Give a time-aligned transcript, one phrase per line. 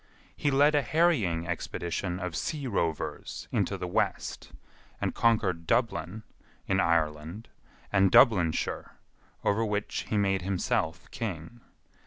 [0.35, 4.51] He led a harrying expedition of sea rovers into the west,
[4.99, 6.23] and conquered Dublin,
[6.65, 7.49] in Ireland,
[7.93, 8.93] and Dublinshire,
[9.43, 11.61] over which he made himself king.